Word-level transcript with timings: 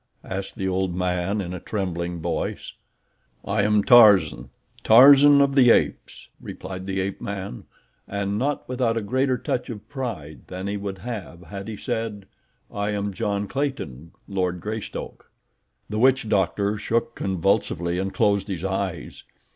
asked 0.23 0.55
the 0.55 0.67
old 0.67 0.95
man 0.95 1.39
in 1.39 1.53
a 1.53 1.59
trembling 1.59 2.19
voice. 2.19 2.73
"I 3.45 3.61
am 3.61 3.83
Tarzan—Tarzan 3.83 5.41
of 5.41 5.53
the 5.53 5.69
Apes," 5.69 6.27
replied 6.39 6.87
the 6.87 6.99
ape 6.99 7.21
man 7.21 7.65
and 8.07 8.39
not 8.39 8.67
without 8.67 8.97
a 8.97 9.03
greater 9.03 9.37
touch 9.37 9.69
of 9.69 9.87
pride 9.89 10.47
than 10.47 10.65
he 10.65 10.75
would 10.75 10.97
have 10.97 11.43
said, 11.79 12.25
"I 12.73 12.89
am 12.89 13.13
John 13.13 13.47
Clayton, 13.47 14.13
Lord 14.27 14.59
Greystoke." 14.59 15.29
The 15.87 15.99
witch 15.99 16.27
doctor 16.27 16.79
shook 16.79 17.13
convulsively 17.13 17.99
and 17.99 18.11
closed 18.11 18.47
his 18.47 18.63
eyes. 18.65 19.23